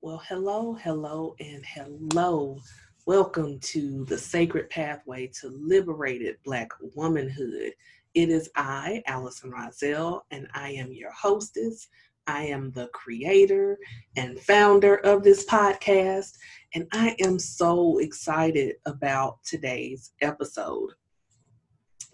[0.00, 2.60] Well, hello, hello, and hello.
[3.06, 7.72] Welcome to the Sacred Pathway to Liberated Black Womanhood.
[8.14, 11.88] It is I, Allison Rozelle, and I am your hostess.
[12.28, 13.76] I am the creator
[14.14, 16.38] and founder of this podcast,
[16.74, 20.90] and I am so excited about today's episode.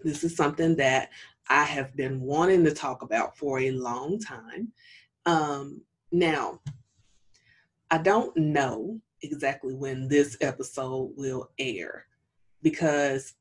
[0.03, 1.11] This is something that
[1.51, 4.73] I have been wanting to talk about for a long time.
[5.27, 6.61] Um, now,
[7.95, 12.07] I don't know exactly when this episode will air
[12.61, 13.35] because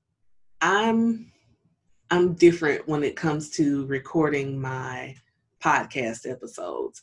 [0.62, 1.32] I'm
[2.12, 5.16] I'm different when it comes to recording my
[5.60, 7.02] podcast episodes.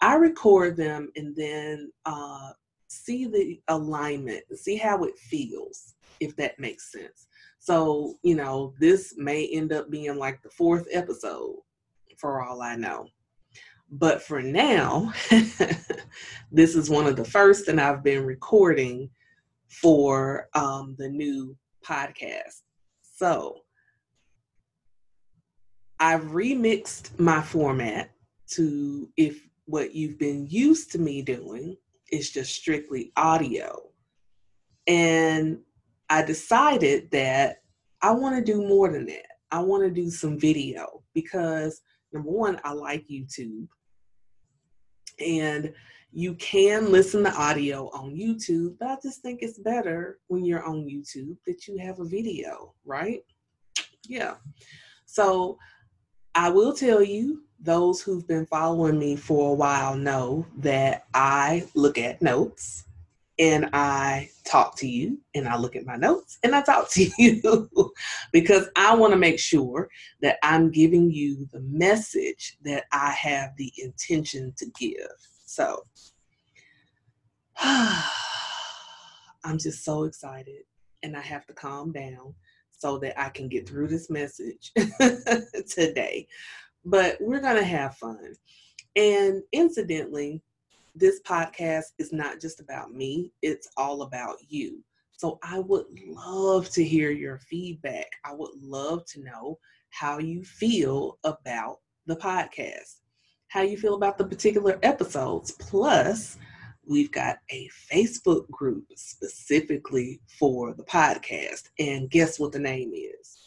[0.00, 2.52] I record them and then uh,
[2.86, 7.26] see the alignment, see how it feels, if that makes sense.
[7.58, 11.56] So, you know, this may end up being like the fourth episode
[12.16, 13.08] for all I know.
[13.90, 15.12] But for now,
[16.50, 19.10] this is one of the first, and I've been recording
[19.68, 22.62] for um, the new podcast.
[23.02, 23.60] So
[26.00, 28.10] I've remixed my format
[28.52, 31.76] to if what you've been used to me doing
[32.10, 33.82] is just strictly audio.
[34.86, 35.60] And
[36.10, 37.62] I decided that
[38.02, 39.26] I want to do more than that.
[39.50, 41.80] I want to do some video because
[42.14, 43.66] number one, I like YouTube.
[45.20, 45.72] And
[46.12, 50.64] you can listen to audio on YouTube, but I just think it's better when you're
[50.64, 53.22] on YouTube that you have a video, right?
[54.06, 54.34] Yeah.
[55.06, 55.58] So
[56.34, 61.66] I will tell you, those who've been following me for a while know that I
[61.74, 62.84] look at notes
[63.38, 67.10] and I talk to you and I look at my notes and I talk to
[67.18, 67.92] you
[68.32, 69.88] because I want to make sure
[70.22, 75.08] that I'm giving you the message that I have the intention to give.
[75.46, 75.82] So
[77.60, 80.62] I'm just so excited
[81.02, 82.34] and I have to calm down
[82.70, 84.72] so that I can get through this message
[85.68, 86.26] today.
[86.84, 88.34] But we're going to have fun.
[88.96, 90.42] And incidentally,
[90.94, 94.82] this podcast is not just about me, it's all about you.
[95.12, 98.06] So I would love to hear your feedback.
[98.24, 99.58] I would love to know
[99.90, 103.00] how you feel about the podcast,
[103.48, 105.52] how you feel about the particular episodes.
[105.52, 106.36] Plus,
[106.86, 111.68] we've got a Facebook group specifically for the podcast.
[111.78, 113.38] And guess what the name is?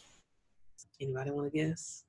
[1.00, 2.04] Anybody want to guess?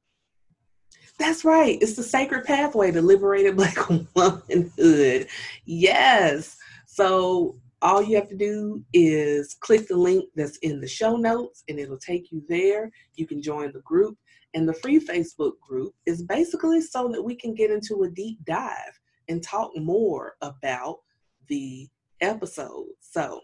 [1.20, 1.78] That's right.
[1.82, 3.78] It's the sacred pathway to liberated black
[4.16, 5.28] womanhood.
[5.66, 6.58] Yes.
[6.88, 11.64] So all you have to do is click the link that's in the show notes
[11.68, 12.90] and it'll take you there.
[13.16, 14.18] You can join the group.
[14.54, 18.44] And the free Facebook group is basically so that we can get into a deep
[18.46, 20.98] dive and talk more about
[21.48, 21.88] the
[22.22, 22.88] episode.
[23.00, 23.42] So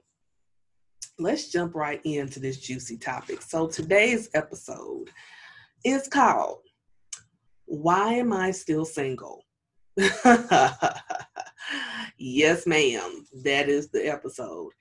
[1.20, 3.42] let's jump right into this juicy topic.
[3.42, 5.12] So today's episode
[5.84, 6.65] is called
[7.66, 9.46] why am I still single?
[12.18, 13.26] yes, ma'am.
[13.44, 14.72] That is the episode.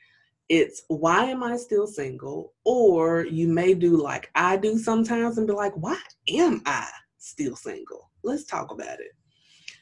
[0.49, 2.53] It's why am I still single?
[2.65, 7.56] Or you may do like I do sometimes and be like, why am I still
[7.56, 8.11] single?
[8.22, 9.12] Let's talk about it.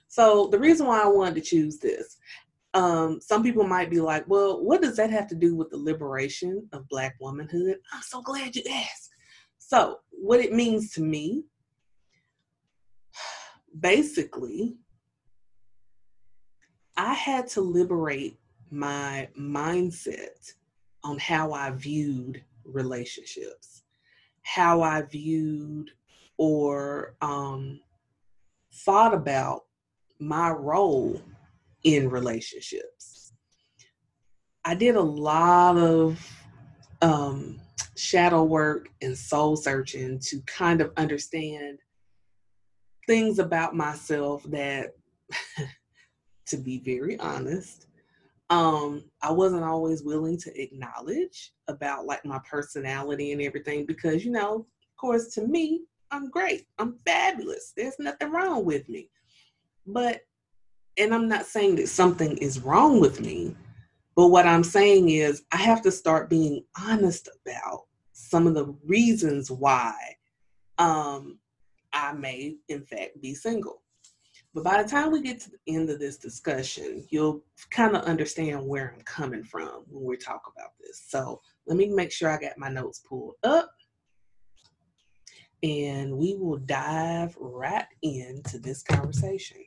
[0.08, 2.18] So, the reason why I wanted to choose this,
[2.74, 5.78] um, some people might be like, well, what does that have to do with the
[5.78, 7.78] liberation of Black womanhood?
[7.92, 9.08] I'm so glad you asked.
[9.58, 11.44] So, what it means to me
[13.78, 14.76] basically,
[16.96, 18.38] I had to liberate
[18.70, 20.52] my mindset
[21.04, 23.82] on how I viewed relationships,
[24.42, 25.90] how I viewed
[26.36, 27.80] or um,
[28.84, 29.64] thought about
[30.18, 31.20] my role
[31.84, 33.32] in relationships.
[34.64, 36.24] I did a lot of
[37.00, 37.60] um,
[37.96, 41.78] shadow work and soul searching to kind of understand
[43.06, 44.94] things about myself that,
[46.46, 47.86] to be very honest,
[48.50, 54.30] um, I wasn't always willing to acknowledge about like my personality and everything because, you
[54.30, 56.66] know, of course, to me, I'm great.
[56.78, 57.72] I'm fabulous.
[57.74, 59.08] There's nothing wrong with me.
[59.86, 60.20] But,
[60.98, 63.56] and I'm not saying that something is wrong with me,
[64.14, 68.74] but what I'm saying is I have to start being honest about some of the
[68.84, 69.94] reasons why
[70.78, 71.38] um,
[71.92, 73.82] I may, in fact, be single.
[74.54, 78.02] But by the time we get to the end of this discussion, you'll kind of
[78.04, 81.04] understand where I'm coming from when we talk about this.
[81.08, 83.70] So let me make sure I got my notes pulled up.
[85.62, 89.58] And we will dive right into this conversation.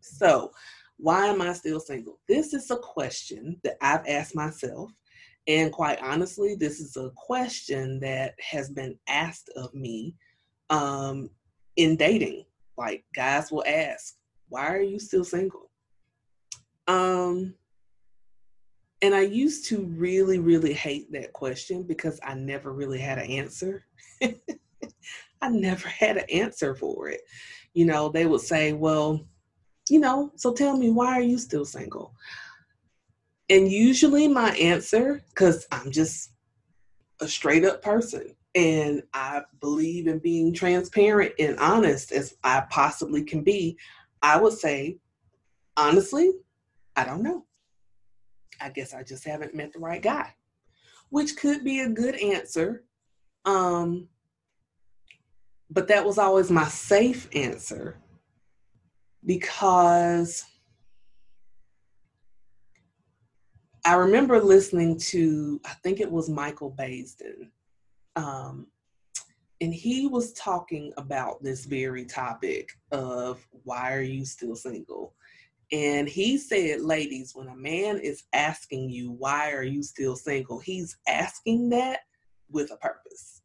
[0.00, 0.52] So,
[0.96, 2.18] Why am I still single?
[2.28, 4.90] This is a question that I've asked myself.
[5.46, 10.14] And quite honestly, this is a question that has been asked of me
[10.70, 11.28] um,
[11.76, 12.44] in dating.
[12.78, 14.14] Like guys will ask,
[14.48, 15.70] why are you still single?
[16.88, 17.54] Um,
[19.02, 23.30] and I used to really, really hate that question because I never really had an
[23.30, 23.84] answer.
[25.42, 27.20] I never had an answer for it.
[27.74, 29.26] You know, they would say, well,
[29.88, 32.14] you know, so tell me, why are you still single?
[33.48, 36.32] And usually my answer, because I'm just
[37.20, 43.22] a straight up person and I believe in being transparent and honest as I possibly
[43.22, 43.78] can be,
[44.22, 44.98] I would say,
[45.76, 46.30] honestly,
[46.96, 47.46] I don't know.
[48.60, 50.34] I guess I just haven't met the right guy,
[51.10, 52.84] which could be a good answer.
[53.44, 54.08] Um,
[55.70, 57.96] but that was always my safe answer
[59.24, 60.44] because
[63.84, 67.48] I remember listening to, I think it was Michael Baisden,
[68.16, 68.66] um,
[69.60, 75.14] and he was talking about this very topic of why are you still single?
[75.72, 80.58] And he said, ladies, when a man is asking you, why are you still single?
[80.58, 82.00] He's asking that
[82.50, 83.42] with a purpose.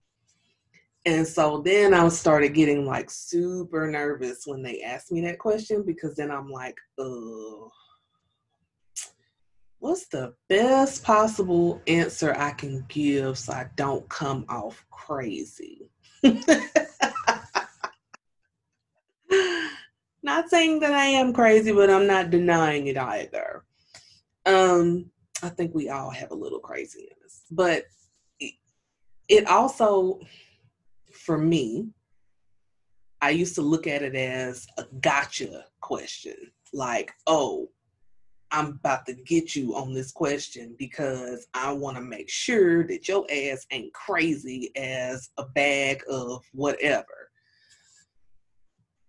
[1.06, 5.84] And so then I started getting like super nervous when they asked me that question
[5.86, 7.70] because then I'm like, oh,
[9.86, 15.92] what's the best possible answer I can give so I don't come off crazy?
[20.24, 23.64] not saying that I am crazy, but I'm not denying it either.
[24.48, 25.12] Um,
[25.44, 27.84] I think we all have a little craziness, but
[28.40, 30.20] it also,
[31.12, 31.90] for me,
[33.22, 36.38] I used to look at it as a gotcha question.
[36.74, 37.70] Like, oh,
[38.56, 43.06] I'm about to get you on this question because I want to make sure that
[43.06, 47.30] your ass ain't crazy as a bag of whatever.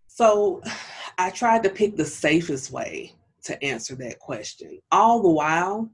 [0.09, 0.63] So
[1.19, 3.15] I tried to pick the safest way
[3.45, 4.81] to answer that question.
[4.91, 5.89] All the while,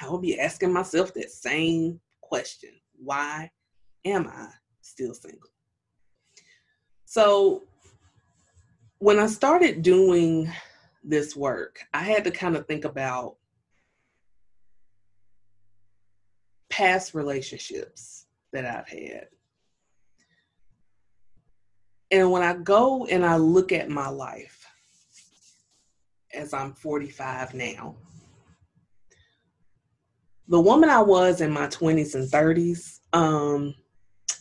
[0.00, 3.52] I will be asking myself that same question Why
[4.04, 4.48] am I
[4.80, 5.48] still single?
[7.04, 7.62] So,
[8.98, 10.50] when I started doing
[11.04, 13.36] this work, I had to kind of think about
[16.70, 19.28] past relationships that I've had.
[22.10, 24.66] And when I go and I look at my life,
[26.34, 27.94] as I'm 45 now,
[30.48, 33.74] the woman I was in my 20s and 30s, um,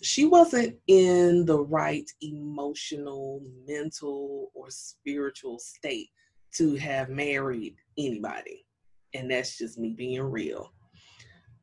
[0.02, 6.10] she wasn't in the right emotional, mental, or spiritual state
[6.56, 8.66] to have married anybody.
[9.14, 10.72] And that's just me being real.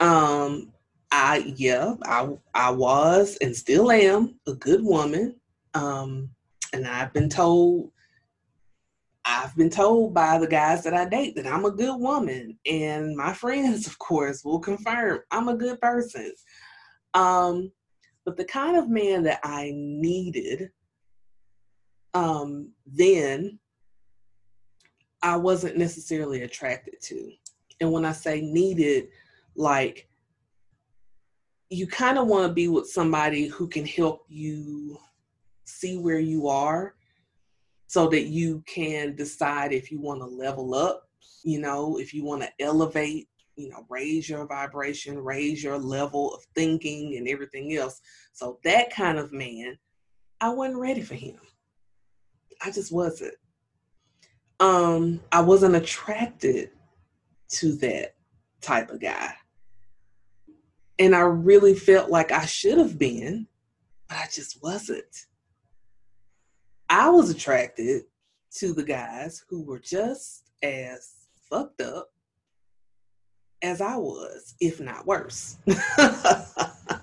[0.01, 0.73] Um,
[1.11, 5.37] I yeah, I I was and still am a good woman.
[5.75, 6.31] Um,
[6.73, 7.91] and I've been told,
[9.25, 13.17] I've been told by the guys that I date that I'm a good woman, and
[13.17, 16.33] my friends, of course, will confirm I'm a good person.
[17.15, 17.73] Um,
[18.25, 20.71] but the kind of man that I needed
[22.13, 23.59] um, then,
[25.23, 27.33] I wasn't necessarily attracted to.
[27.81, 29.09] And when I say needed,
[29.57, 30.09] like
[31.71, 34.99] you kind of want to be with somebody who can help you
[35.65, 36.95] see where you are
[37.87, 41.09] so that you can decide if you want to level up,
[41.43, 46.35] you know, if you want to elevate, you know, raise your vibration, raise your level
[46.35, 48.01] of thinking and everything else.
[48.33, 49.79] So that kind of man,
[50.41, 51.39] I wasn't ready for him.
[52.63, 53.35] I just wasn't.
[54.61, 56.71] Um, I wasn't attracted
[57.51, 58.15] to that
[58.61, 59.35] type of guy.
[60.99, 63.47] And I really felt like I should have been,
[64.09, 65.27] but I just wasn't.
[66.91, 68.05] I was attracted
[68.57, 71.13] to the guys who were just as
[71.49, 72.11] fucked up
[73.63, 75.59] as I was, if not worse.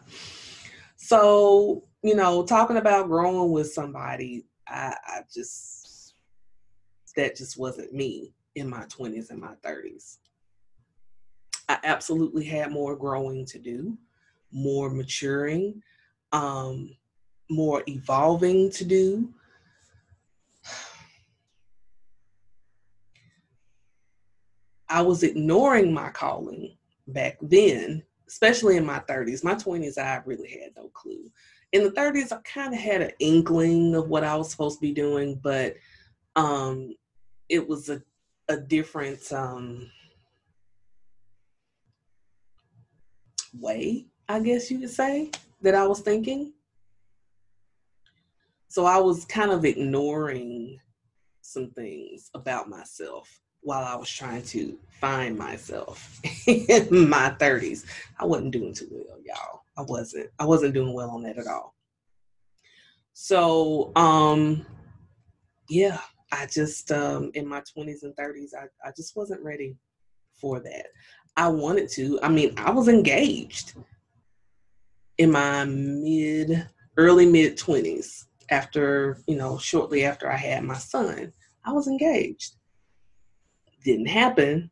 [0.95, 5.74] so, you know, talking about growing with somebody, I, I just,
[7.15, 10.17] that just wasn't me in my 20s and my 30s.
[11.67, 13.97] I absolutely had more growing to do,
[14.51, 15.81] more maturing,
[16.31, 16.95] um,
[17.49, 19.29] more evolving to do.
[24.87, 29.43] I was ignoring my calling back then, especially in my 30s.
[29.43, 31.31] My 20s, I really had no clue.
[31.71, 34.81] In the 30s, I kind of had an inkling of what I was supposed to
[34.81, 35.75] be doing, but
[36.35, 36.93] um,
[37.49, 38.01] it was a
[38.47, 39.89] a different um,
[43.59, 46.53] way, I guess you could say, that I was thinking.
[48.67, 50.79] So I was kind of ignoring
[51.41, 57.85] some things about myself while I was trying to find myself in my 30s.
[58.19, 59.61] I wasn't doing too well, y'all.
[59.77, 60.29] I wasn't.
[60.39, 61.73] I wasn't doing well on that at all.
[63.13, 64.65] So, um,
[65.69, 65.99] yeah,
[66.41, 69.75] I just um in my 20s and 30s, I, I just wasn't ready
[70.39, 70.87] for that.
[71.37, 72.19] I wanted to.
[72.21, 73.73] I mean, I was engaged
[75.17, 81.33] in my mid early mid 20s after, you know, shortly after I had my son.
[81.65, 82.55] I was engaged
[83.85, 84.69] didn't happen,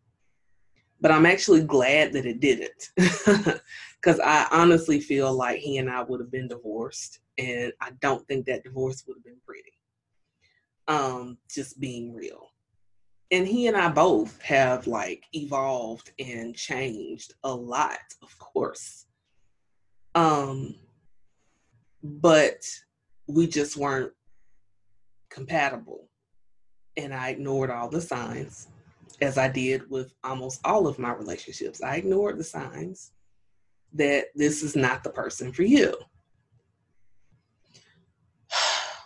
[1.00, 2.92] but I'm actually glad that it didn't.
[4.02, 8.28] Because I honestly feel like he and I would have been divorced, and I don't
[8.28, 9.72] think that divorce would have been pretty.
[10.88, 12.50] Um, just being real.
[13.32, 19.06] And he and I both have like evolved and changed a lot, of course.
[20.14, 20.76] Um,
[22.04, 22.64] but
[23.28, 24.12] we just weren't
[25.30, 26.10] compatible.
[26.98, 28.68] And I ignored all the signs
[29.22, 31.82] as I did with almost all of my relationships.
[31.82, 33.12] I ignored the signs
[33.94, 35.96] that this is not the person for you.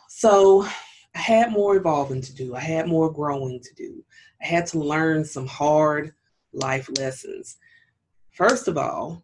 [0.10, 0.68] So
[1.18, 4.06] I had more evolving to do, I had more growing to do.
[4.40, 6.14] I had to learn some hard
[6.54, 7.58] life lessons.
[8.30, 9.24] First of all,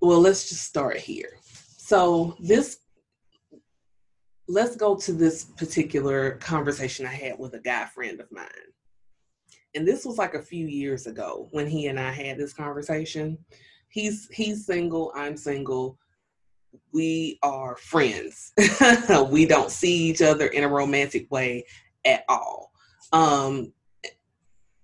[0.00, 1.30] well, let's just start here.
[1.78, 2.78] So, this
[4.46, 8.46] let's go to this particular conversation I had with a guy friend of mine.
[9.74, 13.36] And this was like a few years ago when he and I had this conversation.
[13.88, 15.98] He's he's single, I'm single.
[16.92, 18.52] We are friends.
[19.30, 21.64] we don't see each other in a romantic way
[22.04, 22.72] at all.
[23.12, 23.72] Um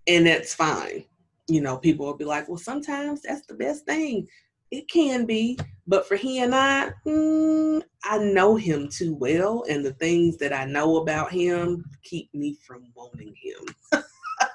[0.07, 1.05] and that's fine.
[1.49, 4.27] You know, people will be like, well, sometimes that's the best thing.
[4.71, 9.85] It can be, but for he and I, mm, I know him too well, and
[9.85, 14.03] the things that I know about him keep me from wanting him.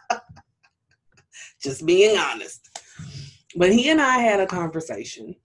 [1.61, 2.67] Just being honest.
[3.55, 5.35] But he and I had a conversation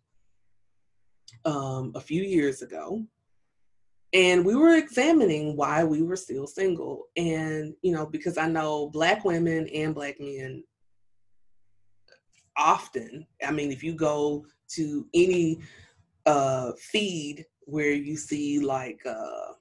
[1.45, 3.05] um, a few years ago,
[4.13, 7.09] and we were examining why we were still single.
[7.17, 10.65] And, you know, because I know Black women and Black men
[12.57, 14.45] often, I mean, if you go
[14.75, 15.61] to any
[16.27, 19.53] uh, feed where you see like uh,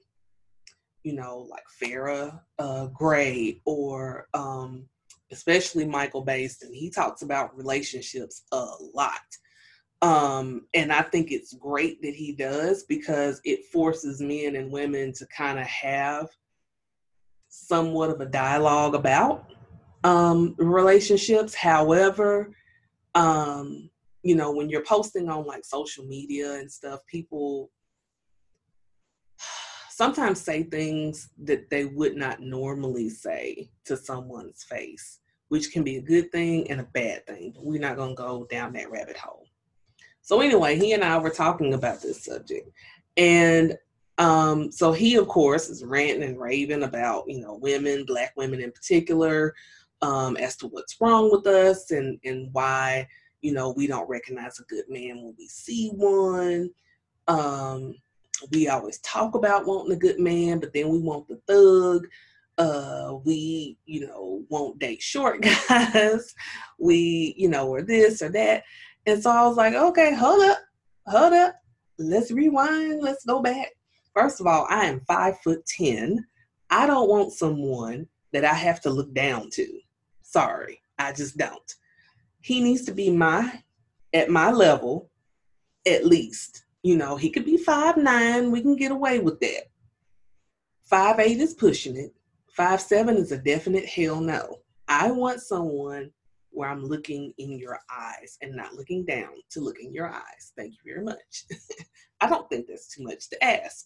[1.02, 4.86] you know like Farrah uh, Gray or um,
[5.30, 6.72] especially Michael Baisden.
[6.72, 9.20] He talks about relationships a lot.
[10.02, 15.12] Um, and I think it's great that he does because it forces men and women
[15.12, 16.28] to kind of have
[17.48, 19.46] somewhat of a dialogue about
[20.02, 21.54] um, relationships.
[21.54, 22.52] However,
[23.14, 23.90] um,
[24.24, 27.70] you know, when you're posting on like social media and stuff, people
[29.90, 35.98] sometimes say things that they would not normally say to someone's face, which can be
[35.98, 37.52] a good thing and a bad thing.
[37.54, 39.41] But we're not going to go down that rabbit hole.
[40.22, 42.70] So, anyway, he and I were talking about this subject.
[43.16, 43.76] And
[44.18, 48.60] um, so he, of course, is ranting and raving about, you know, women, black women
[48.60, 49.54] in particular,
[50.00, 53.06] um, as to what's wrong with us and, and why
[53.42, 56.70] you know, we don't recognize a good man when we see one.
[57.28, 57.96] Um,
[58.52, 62.06] we always talk about wanting a good man, but then we want the thug.
[62.58, 66.34] Uh, we, you know, won't date short guys.
[66.78, 68.62] we, you know, or this or that.
[69.06, 70.58] And so I was like, okay, hold up,
[71.06, 71.54] hold up.
[71.98, 73.02] Let's rewind.
[73.02, 73.68] Let's go back.
[74.14, 76.24] First of all, I am five foot ten.
[76.70, 79.66] I don't want someone that I have to look down to.
[80.22, 81.74] Sorry, I just don't
[82.42, 83.62] he needs to be my
[84.12, 85.10] at my level
[85.86, 86.64] at least.
[86.82, 88.50] You know, he could be five nine.
[88.50, 89.70] We can get away with that.
[90.84, 92.12] Five eight is pushing it.
[92.48, 94.58] Five seven is a definite hell no.
[94.88, 96.10] I want someone
[96.62, 100.52] where I'm looking in your eyes and not looking down to look in your eyes.
[100.56, 101.44] Thank you very much.
[102.20, 103.84] I don't think that's too much to ask.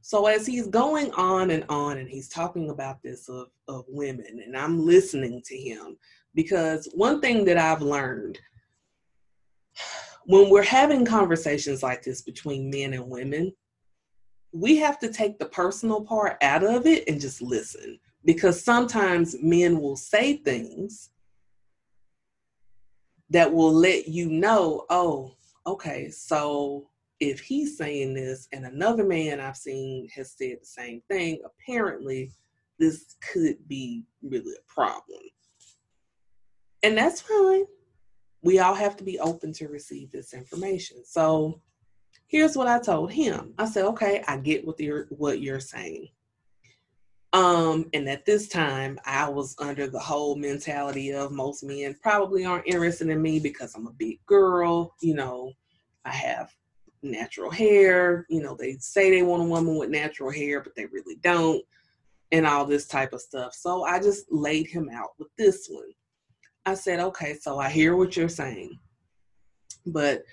[0.00, 4.42] So as he's going on and on and he's talking about this of, of women
[4.44, 5.96] and I'm listening to him,
[6.34, 8.40] because one thing that I've learned
[10.24, 13.52] when we're having conversations like this between men and women,
[14.52, 18.00] we have to take the personal part out of it and just listen.
[18.24, 21.10] Because sometimes men will say things
[23.30, 25.34] that will let you know, oh,
[25.66, 26.88] okay, so
[27.20, 32.32] if he's saying this and another man I've seen has said the same thing, apparently
[32.78, 35.20] this could be really a problem.
[36.82, 37.64] And that's fine.
[38.42, 41.04] We all have to be open to receive this information.
[41.04, 41.60] So
[42.26, 43.52] here's what I told him.
[43.58, 46.08] I said, okay, I get what you're what you're saying.
[47.32, 52.44] Um, and at this time, I was under the whole mentality of most men probably
[52.44, 54.94] aren't interested in me because I'm a big girl.
[55.00, 55.52] You know,
[56.04, 56.52] I have
[57.02, 58.26] natural hair.
[58.28, 61.62] You know, they say they want a woman with natural hair, but they really don't,
[62.32, 63.54] and all this type of stuff.
[63.54, 65.90] So I just laid him out with this one.
[66.66, 68.76] I said, okay, so I hear what you're saying,
[69.86, 70.24] but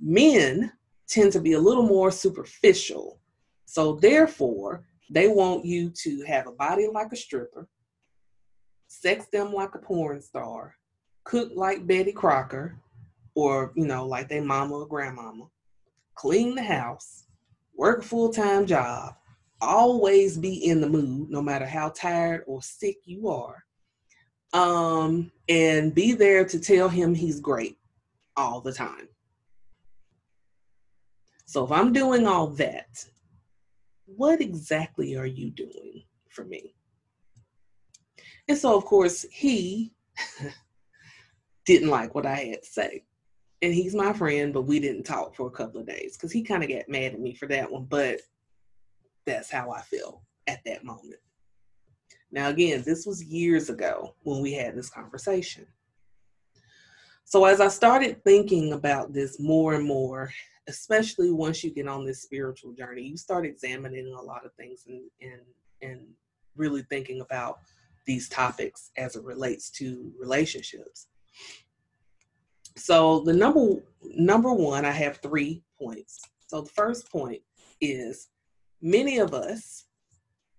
[0.00, 0.72] men
[1.06, 3.20] tend to be a little more superficial.
[3.66, 7.66] So therefore, they want you to have a body like a stripper,
[8.88, 10.74] sex them like a porn star,
[11.24, 12.76] cook like Betty Crocker,
[13.34, 15.46] or, you know, like their mama or grandmama,
[16.14, 17.24] clean the house,
[17.76, 19.14] work a full time job,
[19.60, 23.64] always be in the mood, no matter how tired or sick you are,
[24.52, 27.78] um, and be there to tell him he's great
[28.36, 29.08] all the time.
[31.46, 33.04] So if I'm doing all that,
[34.16, 36.74] what exactly are you doing for me?
[38.48, 39.92] And so, of course, he
[41.66, 43.04] didn't like what I had to say.
[43.60, 46.42] And he's my friend, but we didn't talk for a couple of days because he
[46.42, 47.84] kind of got mad at me for that one.
[47.84, 48.20] But
[49.26, 51.20] that's how I feel at that moment.
[52.30, 55.66] Now, again, this was years ago when we had this conversation.
[57.28, 60.32] So, as I started thinking about this more and more,
[60.66, 64.84] especially once you get on this spiritual journey, you start examining a lot of things
[64.86, 65.42] and and
[65.82, 66.00] and
[66.56, 67.58] really thinking about
[68.06, 71.08] these topics as it relates to relationships.
[72.76, 76.22] So the number number one, I have three points.
[76.46, 77.42] So the first point
[77.82, 78.28] is
[78.80, 79.84] many of us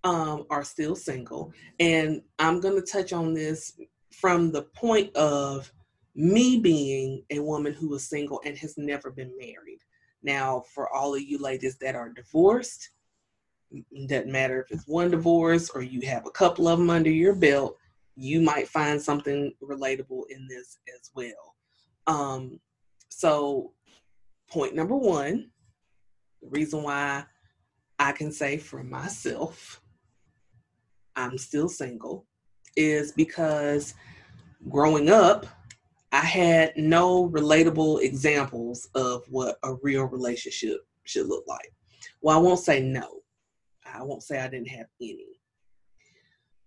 [0.04, 3.76] um, are still single, and I'm going to touch on this
[4.12, 5.74] from the point of
[6.20, 9.80] me being a woman who is single and has never been married.
[10.22, 12.90] Now, for all of you ladies that are divorced,
[14.06, 17.34] doesn't matter if it's one divorce or you have a couple of them under your
[17.34, 17.78] belt,
[18.18, 21.56] you might find something relatable in this as well.
[22.06, 22.60] Um,
[23.08, 23.72] so,
[24.52, 25.50] point number one,
[26.42, 27.24] the reason why
[27.98, 29.82] I can say for myself,
[31.16, 32.26] I'm still single,
[32.76, 33.94] is because
[34.68, 35.46] growing up,
[36.12, 41.72] I had no relatable examples of what a real relationship should look like.
[42.22, 43.22] Well, I won't say no.
[43.86, 45.40] I won't say I didn't have any.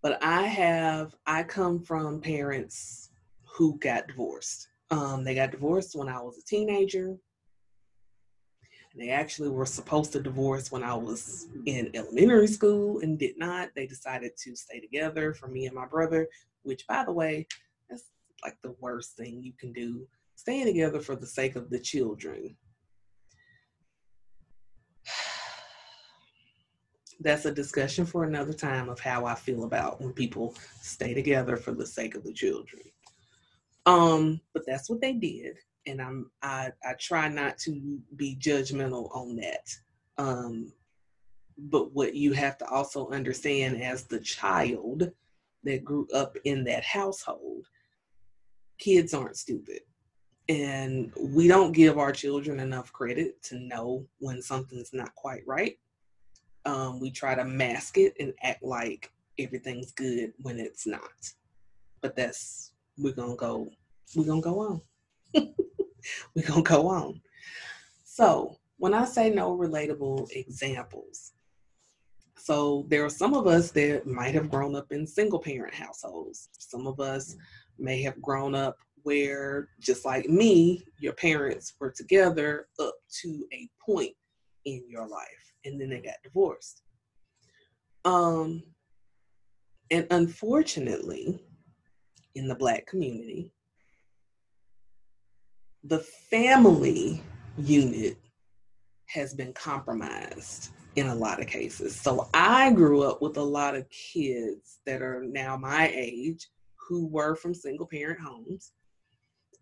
[0.01, 3.11] But I have, I come from parents
[3.45, 4.69] who got divorced.
[4.91, 7.17] Um, they got divorced when I was a teenager.
[8.95, 13.71] They actually were supposed to divorce when I was in elementary school and did not.
[13.75, 16.29] They decided to stay together for me and my brother,
[16.63, 17.47] which, by the way,
[18.43, 20.07] like the worst thing you can do.
[20.35, 22.57] Staying together for the sake of the children.
[27.21, 31.57] That's a discussion for another time of how I feel about when people stay together
[31.57, 32.83] for the sake of the children.
[33.87, 39.15] Um, but that's what they did, and I'm I I try not to be judgmental
[39.15, 39.69] on that.
[40.19, 40.73] Um,
[41.59, 45.11] but what you have to also understand as the child
[45.65, 47.67] that grew up in that household
[48.83, 49.81] kids aren't stupid.
[50.49, 55.79] And we don't give our children enough credit to know when something's not quite right.
[56.65, 61.01] Um, we try to mask it and act like everything's good when it's not.
[62.01, 63.71] But that's we're gonna go
[64.17, 64.81] we're gonna go on.
[66.35, 67.21] we're gonna go on.
[68.05, 71.33] So when I say no relatable examples,
[72.37, 76.49] so there are some of us that might have grown up in single parent households.
[76.59, 77.37] Some of us
[77.79, 83.69] may have grown up where, just like me, your parents were together up to a
[83.85, 84.13] point
[84.65, 86.83] in your life and then they got divorced.
[88.05, 88.63] Um,
[89.91, 91.41] and unfortunately,
[92.35, 93.53] in the Black community,
[95.85, 97.23] the family
[97.59, 98.17] unit
[99.07, 101.99] has been compromised in a lot of cases.
[101.99, 106.49] So I grew up with a lot of kids that are now my age
[106.89, 108.73] who were from single parent homes,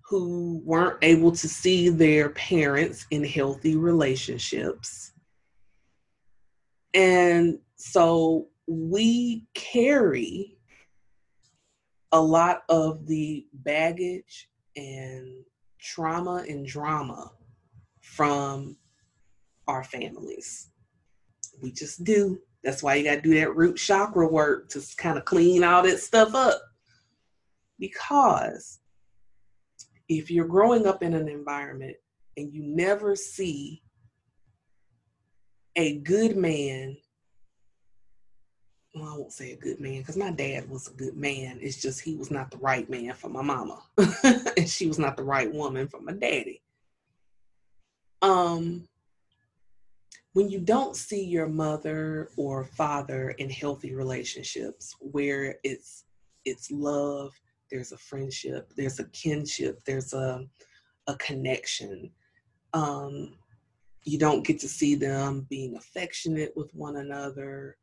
[0.08, 5.12] who weren't able to see their parents in healthy relationships.
[6.94, 10.58] And so we carry
[12.12, 15.44] a lot of the baggage and
[15.78, 17.30] trauma and drama
[18.00, 18.76] from
[19.68, 20.70] our families.
[21.62, 22.40] We just do.
[22.64, 25.82] That's why you got to do that root chakra work to kind of clean all
[25.82, 26.60] that stuff up.
[27.80, 28.78] Because
[30.08, 31.96] if you're growing up in an environment
[32.36, 33.82] and you never see
[35.76, 36.96] a good man
[38.94, 41.58] well, I won't say a good man because my dad was a good man.
[41.60, 43.80] It's just he was not the right man for my mama,
[44.24, 46.60] and she was not the right woman for my daddy.
[48.22, 48.88] Um,
[50.32, 56.04] when you don't see your mother or father in healthy relationships where it's
[56.44, 57.32] it's love,
[57.70, 60.44] there's a friendship, there's a kinship, there's a
[61.06, 62.10] a connection.
[62.72, 63.34] Um,
[64.04, 67.76] you don't get to see them being affectionate with one another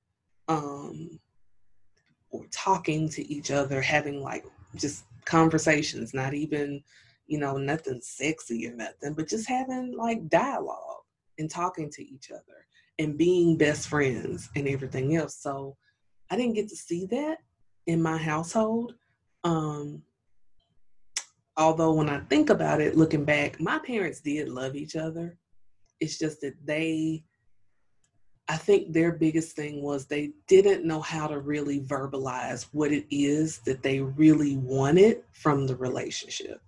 [0.47, 1.19] um,
[2.31, 4.45] or talking to each other, having like
[4.75, 6.81] just conversations, not even,
[7.27, 11.03] you know, nothing sexy or nothing, but just having like dialogue
[11.37, 12.65] and talking to each other
[12.99, 15.35] and being best friends and everything else.
[15.35, 15.75] So
[16.31, 17.37] I didn't get to see that
[17.85, 18.95] in my household.
[19.43, 20.03] Um,
[21.55, 25.37] although when I think about it, looking back, my parents did love each other.
[25.99, 27.23] It's just that they
[28.49, 33.05] I think their biggest thing was they didn't know how to really verbalize what it
[33.13, 36.61] is that they really wanted from the relationship.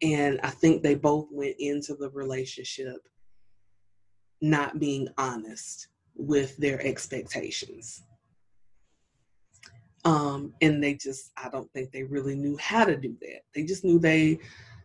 [0.00, 3.08] And I think they both went into the relationship
[4.40, 8.04] not being honest with their expectations.
[10.04, 13.42] Um, and they just, I don't think they really knew how to do that.
[13.54, 14.38] They just knew they,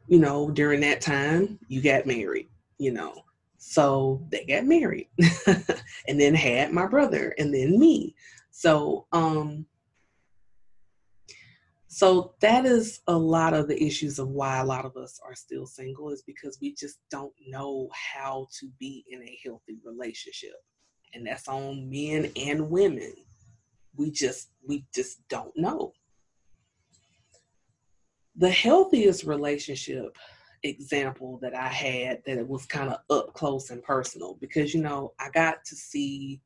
[0.07, 3.23] you know, during that time, you got married, you know,
[3.57, 5.09] so they got married
[6.07, 8.15] and then had my brother and then me.
[8.51, 9.65] So um
[11.87, 15.33] so that is a lot of the issues of why a lot of us are
[15.33, 20.55] still single is because we just don't know how to be in a healthy relationship.
[21.13, 23.13] And that's on men and women.
[23.97, 25.93] We just we just don't know.
[28.35, 30.17] The healthiest relationship
[30.63, 34.81] example that I had that it was kind of up close and personal because you
[34.81, 36.41] know I got to see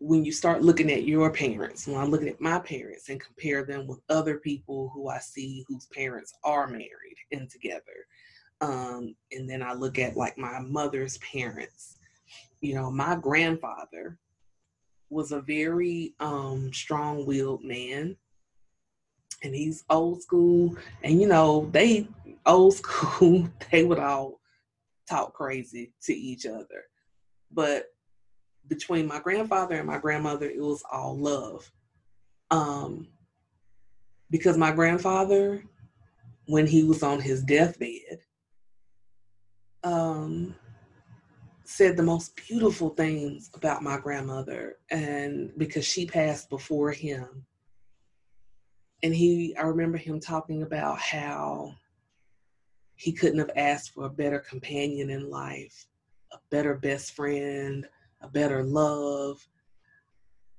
[0.00, 3.64] when you start looking at your parents, when I'm looking at my parents and compare
[3.64, 8.06] them with other people who I see whose parents are married and together.
[8.62, 11.98] Um, and then I look at like my mother's parents.
[12.62, 14.18] You know, my grandfather
[15.10, 18.16] was a very um, strong willed man
[19.42, 20.76] and he's old school.
[21.02, 22.08] And you know, they
[22.46, 24.40] old school, they would all
[25.08, 26.84] talk crazy to each other.
[27.50, 27.86] But
[28.68, 31.70] between my grandfather and my grandmother, it was all love.
[32.50, 33.08] Um,
[34.30, 35.64] because my grandfather,
[36.46, 38.20] when he was on his deathbed,
[39.82, 40.54] um,
[41.70, 47.44] said the most beautiful things about my grandmother, and because she passed before him,
[49.02, 51.74] and he i remember him talking about how
[52.96, 55.86] he couldn't have asked for a better companion in life
[56.32, 57.88] a better best friend
[58.20, 59.48] a better love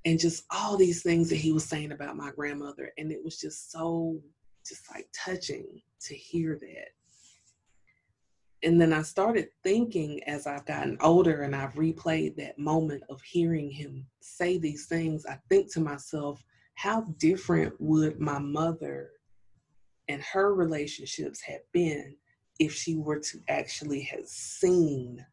[0.05, 2.91] and just all these things that he was saying about my grandmother.
[2.97, 4.19] And it was just so
[4.65, 6.89] just like touching to hear that
[8.63, 13.21] and then I started thinking as I've gotten older and I've replayed that moment of
[13.21, 16.43] hearing him say these things, I think to myself,
[16.75, 19.11] how different would my mother
[20.07, 22.15] and her relationships have been
[22.59, 25.25] if she were to actually have seen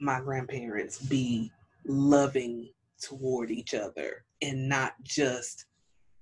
[0.00, 1.52] my grandparents be
[1.86, 5.66] loving toward each other and not just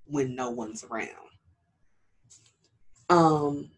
[0.05, 1.07] when no one's around.
[3.09, 3.69] Um,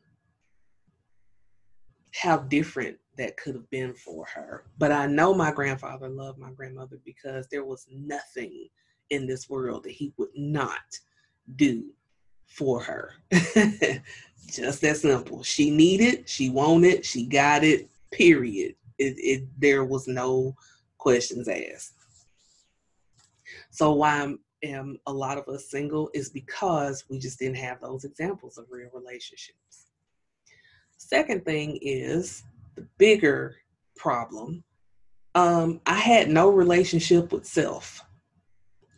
[2.15, 4.63] how different that could have been for her.
[4.77, 8.69] But I know my grandfather loved my grandmother because there was nothing
[9.09, 10.99] in this world that he would not
[11.55, 11.85] do
[12.45, 13.13] for her.
[13.31, 15.43] Just that simple.
[15.43, 18.75] She needed, she wanted, she got it, period.
[18.97, 20.55] It, it there was no
[20.97, 21.93] questions asked.
[23.71, 28.05] So why am a lot of us single is because we just didn't have those
[28.05, 29.84] examples of real relationships.
[31.07, 32.43] Second thing is
[32.75, 33.55] the bigger
[33.95, 34.63] problem.
[35.35, 38.01] Um, I had no relationship with self.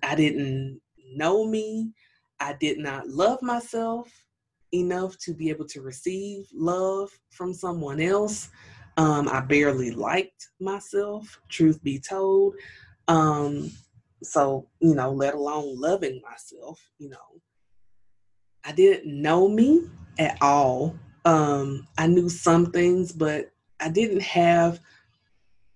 [0.02, 0.80] I didn't
[1.16, 1.92] know me.
[2.40, 4.10] I did not love myself
[4.74, 8.52] enough to be able to receive love from someone else.
[8.96, 12.56] Um, I barely liked myself, truth be told.
[13.10, 13.70] Um,
[14.24, 17.42] so, you know, let alone loving myself, you know.
[18.64, 20.98] I didn't know me at all.
[21.28, 24.80] Um, I knew some things, but I didn't have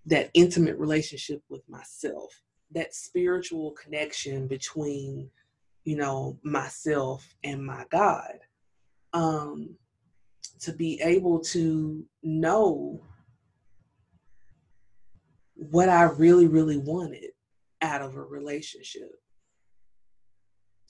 [0.05, 2.31] that intimate relationship with myself,
[2.71, 5.29] that spiritual connection between,
[5.83, 8.39] you know, myself and my God.
[9.11, 9.75] Um,
[10.61, 13.01] to be able to know
[15.55, 17.31] what I really, really wanted
[17.81, 19.11] out of a relationship.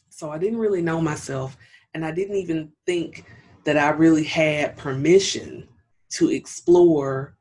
[0.09, 1.57] So I didn't really know myself,
[1.95, 3.25] and I didn't even think
[3.63, 5.67] that I really had permission
[6.11, 7.35] to explore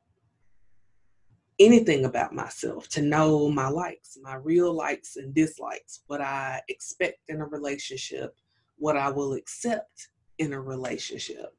[1.59, 7.19] anything about myself, to know my likes, my real likes and dislikes, what I expect
[7.29, 8.35] in a relationship,
[8.77, 11.55] what I will accept in a relationship.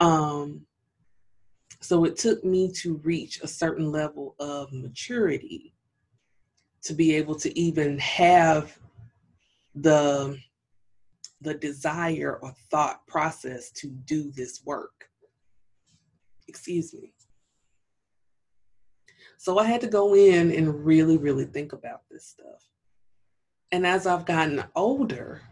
[0.00, 0.62] Um,
[1.80, 5.74] so it took me to reach a certain level of maturity
[6.82, 8.78] to be able to even have
[9.74, 10.38] the
[11.40, 15.08] the desire or thought process to do this work.
[16.48, 17.12] Excuse me.
[19.38, 22.68] So I had to go in and really, really think about this stuff.
[23.72, 25.42] And as I've gotten older,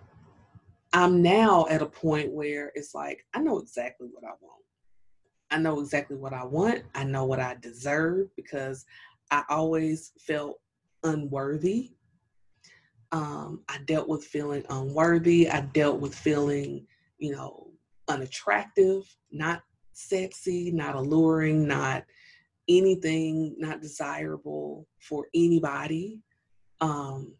[0.93, 4.63] I'm now at a point where it's like, I know exactly what I want.
[5.51, 6.83] I know exactly what I want.
[6.95, 8.87] I know what I deserve because
[9.31, 10.61] I always felt
[11.03, 11.93] unworthy.
[13.15, 15.49] Um, I dealt with feeling unworthy.
[15.49, 16.85] I dealt with feeling,
[17.19, 17.71] you know,
[18.09, 22.03] unattractive, not sexy, not alluring, not
[22.69, 26.23] anything, not desirable for anybody.
[26.81, 27.37] Um,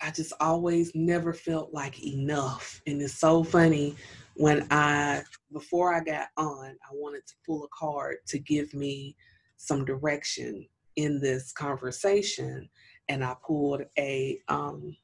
[0.00, 2.80] I just always never felt like enough.
[2.86, 3.96] And it's so funny
[4.36, 9.16] when I, before I got on, I wanted to pull a card to give me
[9.56, 12.68] some direction in this conversation.
[13.08, 14.96] And I pulled a um,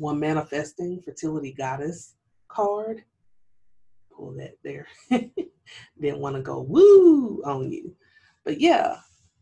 [0.00, 2.14] Womanifesting fertility goddess
[2.48, 3.04] card.
[4.14, 4.86] Pull that there.
[5.10, 7.94] Didn't want to go woo on you.
[8.44, 8.96] But yeah,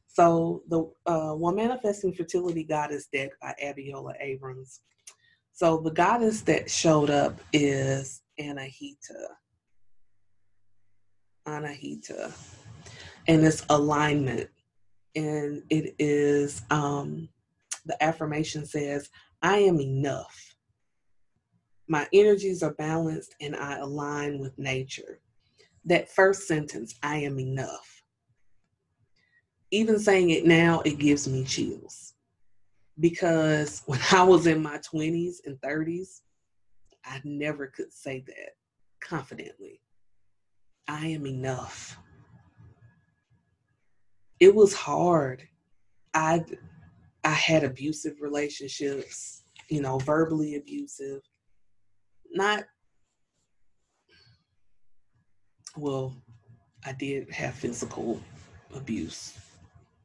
[0.09, 4.81] so the uh, Womanifesting fertility goddess deck by Abiola Abrams
[5.57, 9.29] so the goddess that showed up is Anahita.
[11.47, 12.33] Anahita.
[13.29, 14.51] And it's alignment.
[15.17, 17.29] And it is, um,
[17.87, 19.11] the affirmation says,
[19.43, 20.57] I am enough.
[21.87, 25.21] My energies are balanced and I align with nature.
[25.85, 28.03] That first sentence, I am enough.
[29.71, 32.15] Even saying it now, it gives me chills
[33.01, 36.21] because when I was in my 20s and 30s,
[37.05, 38.57] I never could say that
[39.01, 39.81] confidently.
[40.89, 41.99] I am enough.
[44.41, 45.47] It was hard.
[46.13, 46.45] I
[47.25, 51.21] I had abusive relationships, you know, verbally abusive.
[52.31, 52.65] Not
[55.77, 56.15] well,
[56.85, 58.21] I did have physical
[58.75, 59.37] abuse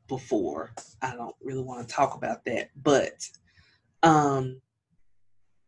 [0.07, 0.71] before.
[1.01, 3.27] I don't really want to talk about that, but
[4.03, 4.61] um,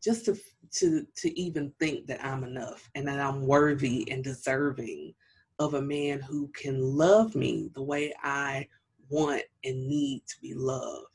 [0.04, 0.38] just to
[0.74, 5.14] to to even think that I'm enough and that I'm worthy and deserving
[5.62, 8.68] of a man who can love me the way I
[9.10, 11.06] want and need to be loved.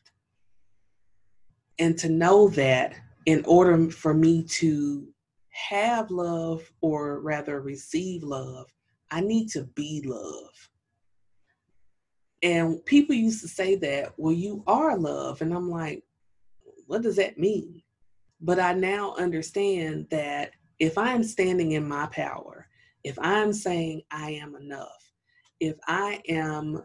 [1.81, 2.95] And to know that
[3.27, 5.09] in order for me to
[5.51, 8.67] have love or rather receive love,
[9.11, 10.71] I need to be love.
[12.43, 15.43] And people used to say that, well, you are love.
[15.43, 16.05] And I'm like,
[16.87, 17.83] what does that mean?
[18.41, 22.66] But I now understand that if I'm standing in my power,
[23.07, 25.13] if I'm saying I am enough,
[25.61, 26.83] if I am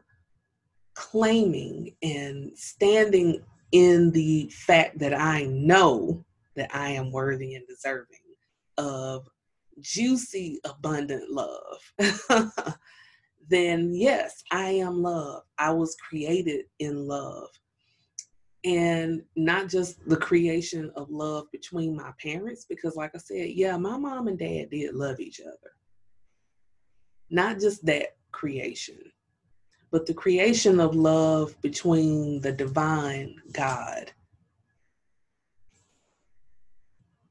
[0.93, 6.23] claiming and standing in the fact that I know
[6.55, 8.19] that I am worthy and deserving
[8.77, 9.27] of
[9.79, 11.81] juicy, abundant love,
[13.49, 15.41] then yes, I am love.
[15.57, 17.47] I was created in love.
[18.63, 23.75] And not just the creation of love between my parents, because, like I said, yeah,
[23.75, 25.71] my mom and dad did love each other.
[27.31, 28.99] Not just that creation,
[29.89, 34.11] but the creation of love between the divine God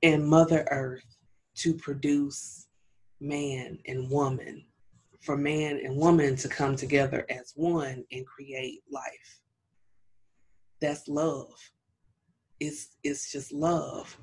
[0.03, 1.05] and Mother Earth
[1.57, 2.67] to produce
[3.21, 4.65] man and woman
[5.21, 9.41] for man and woman to come together as one and create life.
[10.81, 11.53] That's love.
[12.59, 14.17] It's it's just love.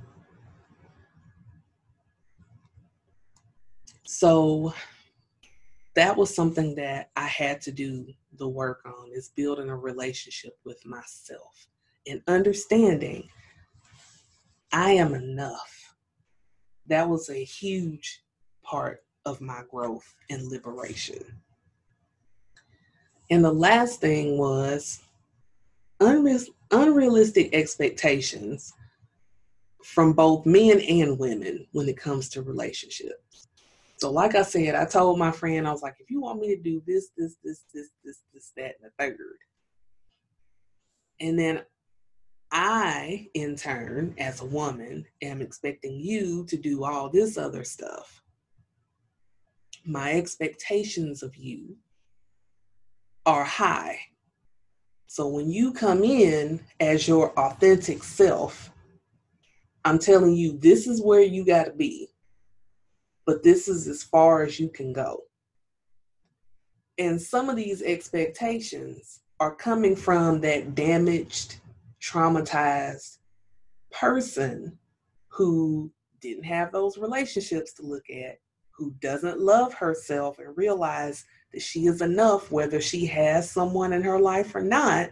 [4.06, 4.74] So
[5.98, 8.06] that was something that I had to do
[8.38, 11.66] the work on is building a relationship with myself
[12.06, 13.28] and understanding
[14.72, 15.96] I am enough.
[16.86, 18.22] That was a huge
[18.62, 21.24] part of my growth and liberation.
[23.32, 25.02] And the last thing was
[26.00, 28.72] unre- unrealistic expectations
[29.84, 33.47] from both men and women when it comes to relationships.
[33.98, 36.56] So, like I said, I told my friend, I was like, if you want me
[36.56, 39.38] to do this, this, this, this, this, this, that, and the third.
[41.20, 41.64] And then
[42.52, 48.22] I, in turn, as a woman, am expecting you to do all this other stuff.
[49.84, 51.76] My expectations of you
[53.26, 54.00] are high.
[55.08, 58.72] So when you come in as your authentic self,
[59.84, 62.10] I'm telling you, this is where you got to be.
[63.28, 65.20] But this is as far as you can go.
[66.98, 71.58] And some of these expectations are coming from that damaged,
[72.02, 73.18] traumatized
[73.92, 74.80] person
[75.28, 78.40] who didn't have those relationships to look at,
[78.72, 84.02] who doesn't love herself and realize that she is enough whether she has someone in
[84.04, 85.10] her life or not.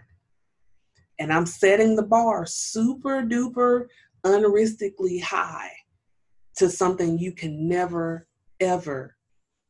[1.19, 3.87] And I'm setting the bar super duper
[4.25, 5.71] unrealistically high
[6.55, 8.27] to something you can never,
[8.59, 9.15] ever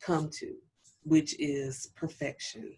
[0.02, 0.56] come to,
[1.04, 2.76] which is perfection.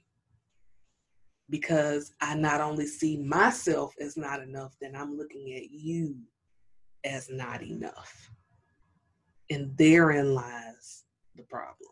[1.50, 6.16] Because I not only see myself as not enough, then I'm looking at you
[7.06, 8.32] as not enough.
[9.50, 11.92] And therein lies the problem.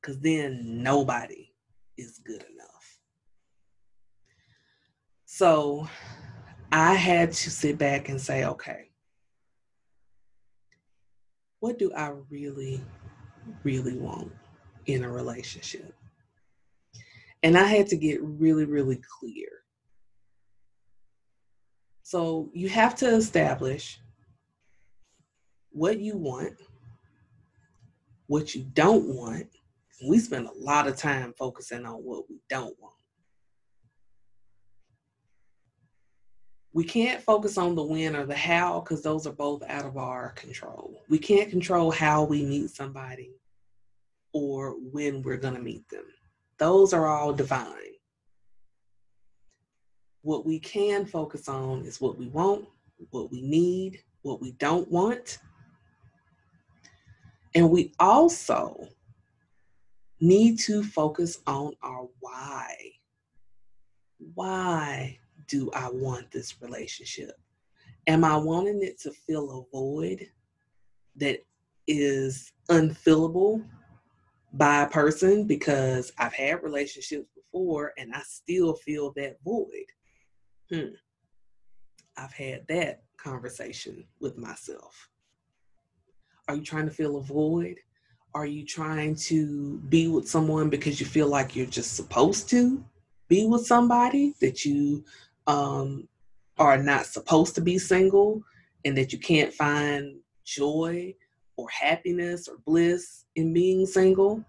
[0.00, 1.52] Because then nobody
[1.96, 3.00] is good enough.
[5.24, 5.88] So
[6.70, 8.87] I had to sit back and say, okay,
[11.60, 12.80] what do I really,
[13.64, 14.32] really want
[14.86, 15.94] in a relationship?
[17.42, 19.48] And I had to get really, really clear.
[22.02, 24.00] So you have to establish
[25.70, 26.54] what you want,
[28.26, 29.46] what you don't want.
[30.08, 32.94] We spend a lot of time focusing on what we don't want.
[36.78, 39.96] We can't focus on the when or the how because those are both out of
[39.96, 41.02] our control.
[41.08, 43.32] We can't control how we meet somebody
[44.32, 46.04] or when we're going to meet them.
[46.56, 47.96] Those are all divine.
[50.22, 52.68] What we can focus on is what we want,
[53.10, 55.38] what we need, what we don't want.
[57.56, 58.86] And we also
[60.20, 62.76] need to focus on our why.
[64.36, 67.32] Why do I want this relationship?
[68.06, 70.28] Am I wanting it to fill a void
[71.16, 71.44] that
[71.86, 73.64] is unfillable
[74.52, 79.86] by a person because I've had relationships before and I still feel that void?
[80.70, 80.94] Hmm.
[82.16, 85.08] I've had that conversation with myself.
[86.46, 87.78] Are you trying to fill a void?
[88.34, 92.84] Are you trying to be with someone because you feel like you're just supposed to
[93.28, 95.04] be with somebody that you
[95.48, 96.06] um,
[96.58, 98.42] are not supposed to be single
[98.84, 101.14] and that you can't find joy
[101.56, 104.44] or happiness or bliss in being single?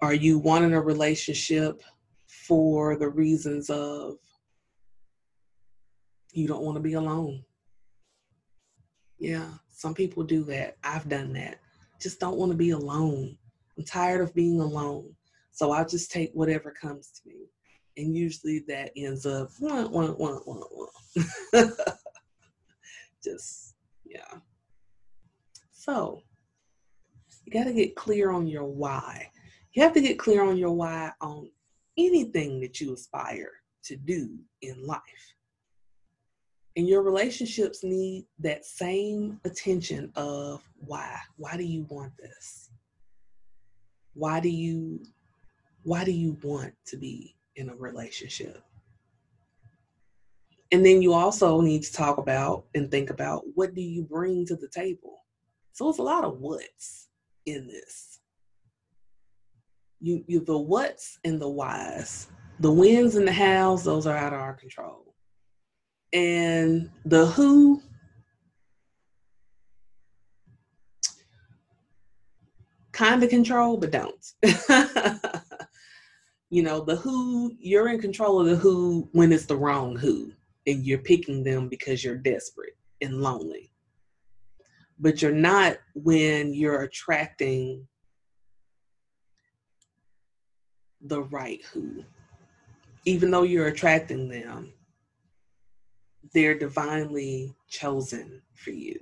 [0.00, 1.82] Are you wanting a relationship
[2.26, 4.16] for the reasons of
[6.32, 7.44] you don't want to be alone?
[9.18, 10.76] Yeah, some people do that.
[10.82, 11.58] I've done that.
[12.00, 13.36] Just don't want to be alone.
[13.76, 15.14] I'm tired of being alone.
[15.52, 17.46] So I'll just take whatever comes to me
[17.96, 21.62] and usually that ends up wah, wah, wah, wah, wah.
[23.24, 24.38] just yeah.
[25.72, 26.22] So
[27.44, 29.30] you got to get clear on your why.
[29.72, 31.50] You have to get clear on your why on
[31.96, 33.52] anything that you aspire
[33.84, 35.00] to do in life.
[36.76, 41.16] And your relationships need that same attention of why.
[41.36, 42.70] Why do you want this?
[44.12, 45.02] Why do you
[45.84, 48.62] why do you want to be in a relationship.
[50.72, 54.46] And then you also need to talk about and think about what do you bring
[54.46, 55.24] to the table.
[55.72, 57.08] So it's a lot of what's
[57.44, 58.20] in this.
[60.00, 62.28] You, you the what's and the whys.
[62.60, 65.14] The wins and the hows, those are out of our control.
[66.12, 67.82] And the who,
[72.92, 74.32] kind of control, but don't.
[76.50, 80.32] you know the who you're in control of the who when it's the wrong who
[80.66, 83.70] and you're picking them because you're desperate and lonely.
[84.98, 87.86] But you're not when you're attracting
[91.00, 92.04] the right who.
[93.04, 94.72] Even though you're attracting them
[96.34, 98.98] they're divinely chosen for you.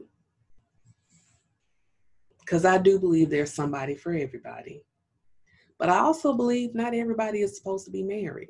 [2.40, 4.84] Because i do believe there's somebody for everybody
[5.78, 8.48] But I also believe not everybody is supposed to be married.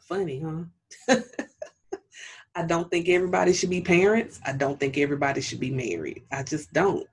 [0.00, 1.16] Funny, huh?
[2.54, 4.40] I don't think everybody should be parents.
[4.46, 6.22] I don't think everybody should be married.
[6.32, 7.06] I just don't.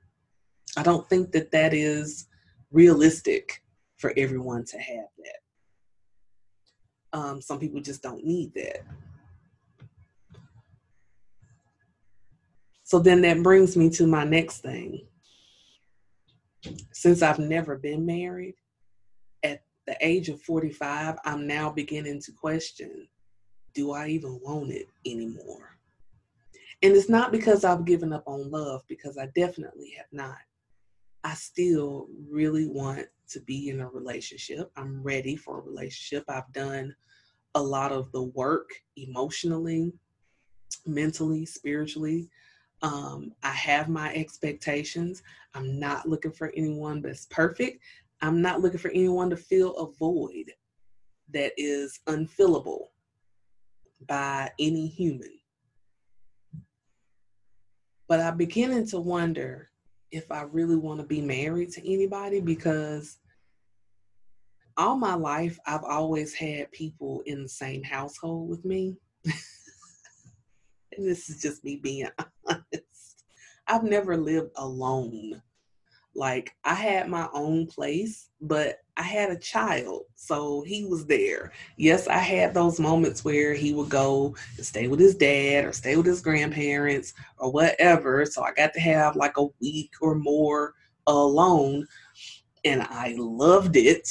[0.78, 2.28] I don't think that that is
[2.72, 3.62] realistic
[3.98, 7.20] for everyone to have that.
[7.20, 8.86] Um, some people just don't need that.
[12.84, 15.08] So then that brings me to my next thing.
[16.94, 18.56] Since I've never been married,
[19.86, 23.07] the age of 45, I'm now beginning to question
[23.73, 25.77] do I even want it anymore?
[26.84, 30.38] And it's not because I've given up on love, because I definitely have not.
[31.23, 34.69] I still really want to be in a relationship.
[34.75, 36.25] I'm ready for a relationship.
[36.27, 36.95] I've done
[37.55, 39.93] a lot of the work emotionally,
[40.86, 42.29] mentally, spiritually.
[42.81, 45.23] Um, I have my expectations.
[45.53, 47.81] I'm not looking for anyone that's perfect.
[48.24, 50.53] I'm not looking for anyone to fill a void
[51.34, 52.86] that is unfillable
[54.07, 55.39] by any human.
[58.07, 59.69] But I'm beginning to wonder
[60.09, 63.17] if I really want to be married to anybody because
[64.78, 68.95] all my life I've always had people in the same household with me.
[69.26, 69.36] and
[70.97, 72.07] this is just me being
[72.47, 73.26] honest.
[73.67, 75.41] I've never lived alone.
[76.16, 81.51] Like I had my own place, but I had a child, so he was there.
[81.78, 85.72] Yes, I had those moments where he would go and stay with his dad or
[85.72, 88.26] stay with his grandparents or whatever.
[88.26, 90.76] So I got to have like a week or more
[91.07, 91.88] alone,
[92.64, 94.07] and I loved it.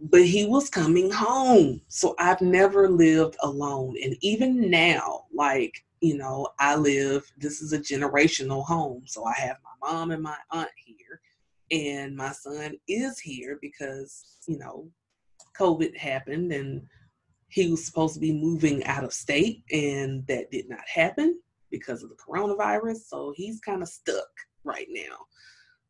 [0.00, 1.80] But he was coming home.
[1.86, 3.94] So I've never lived alone.
[4.02, 9.04] And even now, like, you know, I live, this is a generational home.
[9.06, 11.20] So I have my mom and my aunt here
[11.72, 14.86] and my son is here because you know
[15.58, 16.82] covid happened and
[17.48, 21.40] he was supposed to be moving out of state and that did not happen
[21.70, 24.28] because of the coronavirus so he's kind of stuck
[24.64, 25.16] right now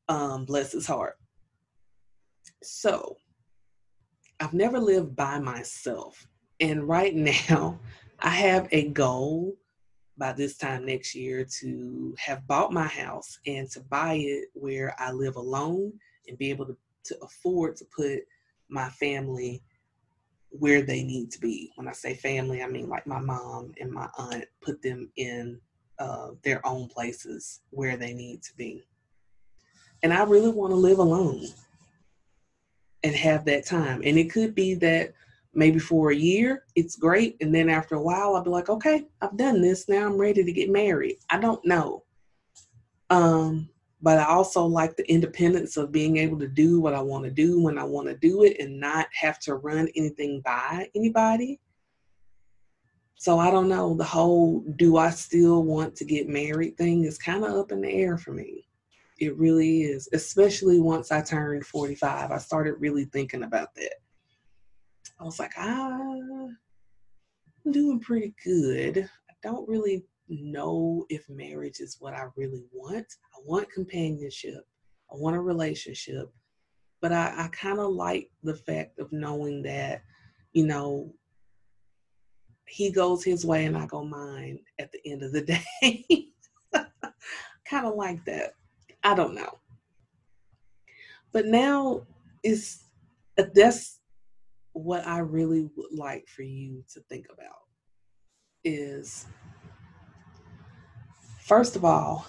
[0.09, 1.17] um, bless his heart
[2.63, 3.17] so
[4.41, 6.27] i've never lived by myself
[6.61, 7.15] and right
[7.51, 7.79] now
[8.21, 9.57] i have a goal
[10.19, 14.95] by this time next year to have bought my house and to buy it where
[14.99, 15.93] I live alone
[16.29, 18.21] and be able to, to afford to put
[18.69, 19.63] my family
[20.51, 21.73] where they need to be.
[21.77, 25.59] When I say family, I mean like my mom and my aunt, put them in
[25.99, 28.85] uh, their own places where they need to be.
[30.03, 31.47] And I really want to live alone
[33.03, 34.03] and have that time.
[34.05, 35.13] And it could be that
[35.55, 37.37] maybe for a year, it's great.
[37.41, 39.89] And then after a while, I'll be like, okay, I've done this.
[39.89, 41.19] Now I'm ready to get married.
[41.31, 42.05] I don't know.
[43.11, 43.69] Um,
[44.01, 47.31] but I also like the independence of being able to do what I want to
[47.31, 51.61] do when I want to do it and not have to run anything by anybody.
[53.15, 53.95] So I don't know.
[53.95, 57.81] The whole do I still want to get married thing is kind of up in
[57.81, 58.67] the air for me.
[59.21, 62.33] It really is, especially once I turned 45.
[62.33, 64.02] I started really thinking about that.
[65.23, 66.01] I was like, ah,
[67.65, 69.09] I'm doing pretty good.
[69.31, 73.07] I don't really know if marriage is what I really want.
[73.33, 74.67] I want companionship,
[75.13, 76.33] I want a relationship,
[77.01, 80.03] but I, I kind of like the fact of knowing that,
[80.55, 81.15] you know,
[82.67, 85.43] he goes his way and I go mine at the end of the
[85.83, 86.27] day.
[87.65, 88.55] kind of like that.
[89.05, 89.61] I don't know.
[91.31, 92.09] But now
[92.43, 92.87] it's
[93.37, 94.01] that's
[94.73, 97.61] what I really would like for you to think about
[98.65, 99.27] is
[101.41, 102.27] first of all,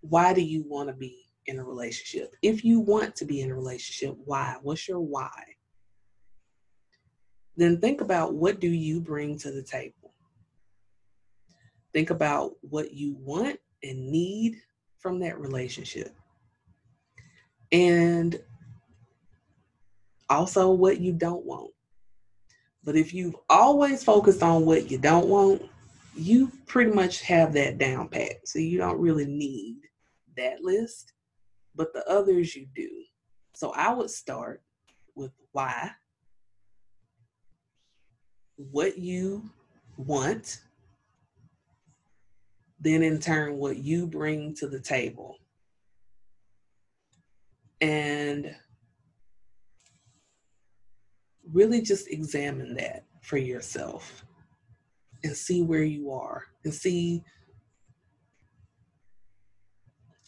[0.00, 2.34] why do you want to be in a relationship?
[2.42, 4.56] If you want to be in a relationship, why?
[4.62, 5.30] What's your why?
[7.56, 10.12] Then think about what do you bring to the table?
[11.92, 14.56] Think about what you want and need
[14.98, 16.14] from that relationship.
[17.70, 18.40] And
[20.28, 21.70] also what you don't want.
[22.84, 25.62] But if you've always focused on what you don't want,
[26.14, 28.46] you pretty much have that down pat.
[28.46, 29.76] So you don't really need
[30.36, 31.12] that list,
[31.74, 32.88] but the others you do.
[33.54, 34.62] So I would start
[35.14, 35.90] with why,
[38.56, 39.48] what you
[39.96, 40.60] want,
[42.80, 45.38] then in turn, what you bring to the table.
[47.80, 48.54] And
[51.52, 54.24] really just examine that for yourself
[55.22, 57.22] and see where you are and see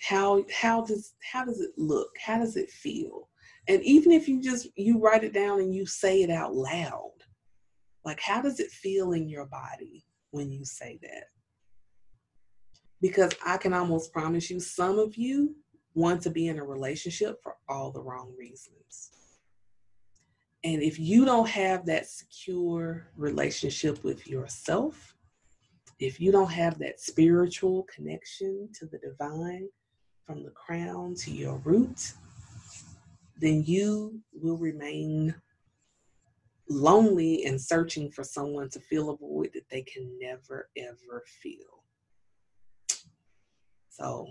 [0.00, 3.28] how how does how does it look how does it feel
[3.68, 7.12] And even if you just you write it down and you say it out loud,
[8.04, 11.24] like how does it feel in your body when you say that?
[13.00, 15.56] Because I can almost promise you some of you
[15.94, 19.10] want to be in a relationship for all the wrong reasons.
[20.64, 25.14] And if you don't have that secure relationship with yourself,
[25.98, 29.68] if you don't have that spiritual connection to the divine
[30.26, 32.12] from the crown to your root,
[33.38, 35.34] then you will remain
[36.68, 41.84] lonely and searching for someone to fill a void that they can never ever feel.
[43.88, 44.28] So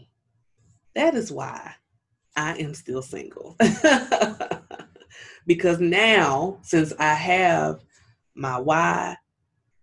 [0.95, 1.75] that is why
[2.35, 3.55] I am still single.
[5.45, 7.83] because now, since I have
[8.35, 9.17] my why,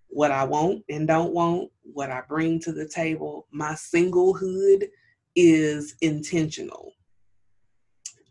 [0.08, 4.88] what I want and don't want, what I bring to the table, my singlehood
[5.34, 6.92] is intentional.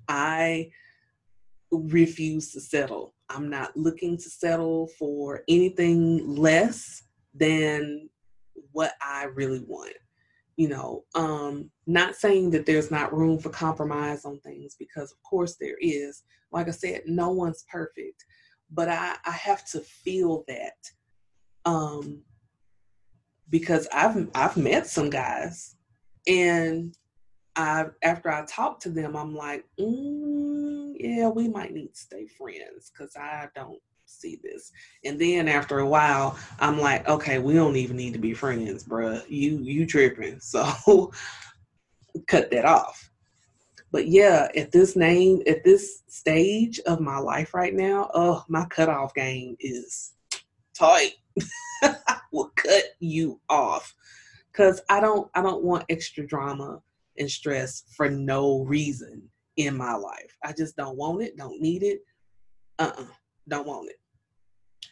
[0.08, 0.70] I
[1.72, 3.14] refuse to settle.
[3.30, 8.10] I'm not looking to settle for anything less than
[8.74, 9.94] what I really want.
[10.62, 15.18] You know, um, not saying that there's not room for compromise on things because, of
[15.24, 16.22] course, there is.
[16.52, 18.24] Like I said, no one's perfect,
[18.70, 20.76] but I, I have to feel that
[21.66, 22.22] um,
[23.50, 25.78] because I've I've met some guys,
[26.28, 26.96] and
[27.56, 32.28] I after I talk to them, I'm like, mm, yeah, we might need to stay
[32.28, 34.72] friends because I don't see this.
[35.04, 38.84] And then after a while, I'm like, okay, we don't even need to be friends,
[38.84, 39.24] bruh.
[39.30, 40.40] You you tripping?
[40.52, 41.12] So
[42.28, 43.10] cut that off.
[43.92, 48.66] But yeah, at this name, at this stage of my life right now, oh, my
[48.66, 50.14] cutoff game is
[50.74, 51.14] tight.
[52.32, 53.94] will cut you off
[54.52, 56.82] because I don't I don't want extra drama
[57.18, 59.22] and stress for no reason
[59.58, 60.38] in my life.
[60.44, 62.02] I just don't want it, don't need it.
[62.80, 63.06] Uh-uh,
[63.52, 64.00] don't want it.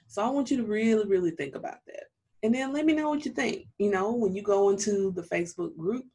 [0.07, 2.03] So I want you to really, really think about that.
[2.43, 3.67] And then let me know what you think.
[3.77, 6.05] You know, when you go into the Facebook group,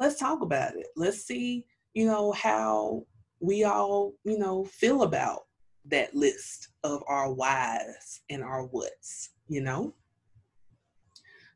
[0.00, 0.86] let's talk about it.
[0.96, 3.04] Let's see, you know, how
[3.40, 5.46] we all, you know, feel about
[5.86, 9.94] that list of our whys and our whats, you know?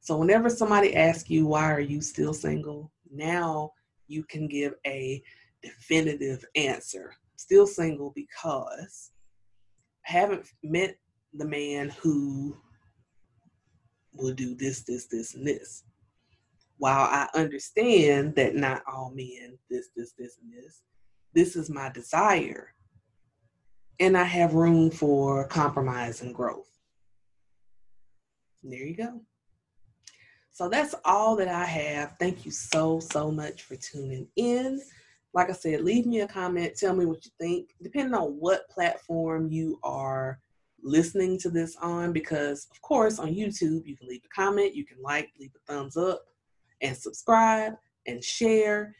[0.00, 3.72] So whenever somebody asks you why are you still single, now
[4.08, 5.22] you can give a
[5.62, 7.14] definitive answer.
[7.36, 9.10] Still single because
[10.02, 10.96] haven't met
[11.34, 12.56] the man who
[14.12, 15.84] will do this, this, this, and this.
[16.78, 20.82] While I understand that not all men, this, this, this, and this,
[21.34, 22.74] this is my desire.
[24.00, 26.68] And I have room for compromise and growth.
[28.62, 29.20] And there you go.
[30.52, 32.16] So that's all that I have.
[32.18, 34.80] Thank you so, so much for tuning in.
[35.32, 36.76] Like I said, leave me a comment.
[36.76, 40.40] Tell me what you think, depending on what platform you are
[40.82, 42.12] listening to this on.
[42.12, 45.72] Because, of course, on YouTube, you can leave a comment, you can like, leave a
[45.72, 46.24] thumbs up,
[46.82, 47.74] and subscribe
[48.06, 48.94] and share.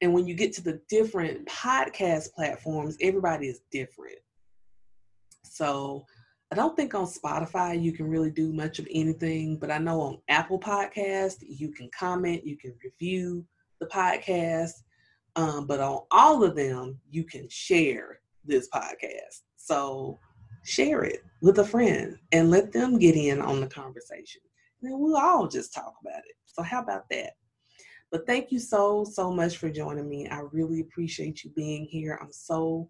[0.00, 4.18] And when you get to the different podcast platforms, everybody is different.
[5.44, 6.04] So,
[6.52, 10.00] I don't think on Spotify you can really do much of anything, but I know
[10.00, 13.46] on Apple Podcast you can comment, you can review
[13.80, 14.72] the podcast,
[15.36, 19.42] um, but on all of them you can share this podcast.
[19.56, 20.18] So
[20.64, 24.42] share it with a friend and let them get in on the conversation.
[24.80, 26.36] And then we'll all just talk about it.
[26.46, 27.34] So how about that?
[28.10, 30.28] But thank you so, so much for joining me.
[30.28, 32.18] I really appreciate you being here.
[32.20, 32.88] I'm so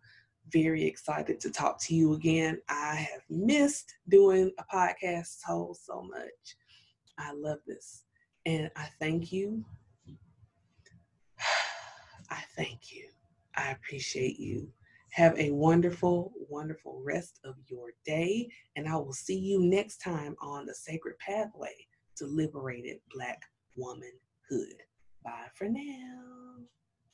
[0.50, 2.60] very excited to talk to you again.
[2.68, 6.56] I have missed doing a podcast so, so much.
[7.18, 8.04] I love this.
[8.46, 9.64] And I thank you.
[12.30, 13.08] I thank you.
[13.56, 14.68] I appreciate you.
[15.12, 18.48] Have a wonderful, wonderful rest of your day.
[18.76, 21.74] And I will see you next time on the Sacred Pathway
[22.16, 23.42] to Liberated Black
[23.76, 24.76] Womanhood.
[25.24, 26.58] Bye for now.